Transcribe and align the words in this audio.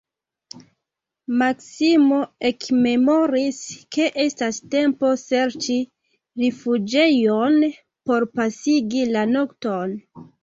Maksimo 1.39 2.21
ekmemoris, 2.49 3.59
ke 3.97 4.07
estas 4.23 4.57
tempo 4.77 5.11
serĉi 5.25 5.77
rifuĝejon 6.45 7.61
por 8.11 8.27
pasigi 8.41 9.05
la 9.13 9.27
nokton. 9.37 9.95